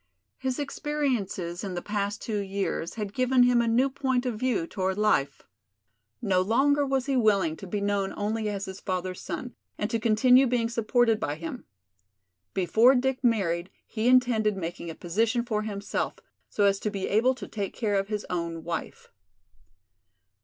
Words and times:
His 0.39 0.57
experiences 0.57 1.63
in 1.63 1.75
the 1.75 1.81
past 1.83 2.23
two 2.23 2.39
years 2.39 2.95
had 2.95 3.13
given 3.13 3.43
him 3.43 3.61
a 3.61 3.67
new 3.67 3.87
point 3.87 4.25
of 4.25 4.39
view 4.39 4.65
toward 4.65 4.97
life. 4.97 5.43
No 6.23 6.41
longer 6.41 6.83
was 6.87 7.05
he 7.05 7.15
willing 7.15 7.55
to 7.57 7.67
be 7.67 7.81
known 7.81 8.11
only 8.17 8.49
as 8.49 8.65
his 8.65 8.79
father's 8.79 9.21
son 9.21 9.53
and 9.77 9.91
to 9.91 9.99
continue 9.99 10.47
being 10.47 10.69
supported 10.69 11.19
by 11.19 11.35
him. 11.35 11.65
Before 12.55 12.95
Dick 12.95 13.23
married 13.23 13.69
he 13.85 14.07
intended 14.07 14.57
making 14.57 14.89
a 14.89 14.95
position 14.95 15.45
for 15.45 15.61
himself, 15.61 16.15
so 16.49 16.63
as 16.63 16.79
to 16.79 16.89
be 16.89 17.07
able 17.07 17.35
to 17.35 17.47
take 17.47 17.75
care 17.75 17.93
of 17.93 18.07
his 18.07 18.25
own 18.27 18.63
wife. 18.63 19.11